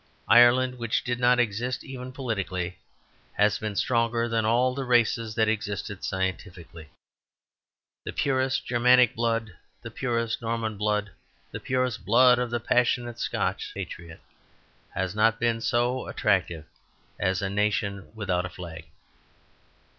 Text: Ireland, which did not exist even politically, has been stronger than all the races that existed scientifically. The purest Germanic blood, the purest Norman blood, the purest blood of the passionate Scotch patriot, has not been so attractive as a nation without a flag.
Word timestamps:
Ireland, 0.27 0.79
which 0.79 1.03
did 1.03 1.19
not 1.19 1.39
exist 1.39 1.83
even 1.83 2.11
politically, 2.11 2.79
has 3.33 3.59
been 3.59 3.75
stronger 3.75 4.27
than 4.27 4.45
all 4.45 4.73
the 4.73 4.83
races 4.83 5.35
that 5.35 5.47
existed 5.47 6.03
scientifically. 6.03 6.89
The 8.03 8.11
purest 8.11 8.65
Germanic 8.65 9.13
blood, 9.13 9.53
the 9.83 9.91
purest 9.91 10.41
Norman 10.41 10.75
blood, 10.75 11.11
the 11.51 11.59
purest 11.59 12.03
blood 12.03 12.39
of 12.39 12.49
the 12.49 12.59
passionate 12.59 13.19
Scotch 13.19 13.69
patriot, 13.75 14.21
has 14.95 15.13
not 15.13 15.39
been 15.39 15.61
so 15.61 16.07
attractive 16.07 16.65
as 17.19 17.43
a 17.43 17.47
nation 17.51 18.11
without 18.15 18.43
a 18.43 18.49
flag. 18.49 18.87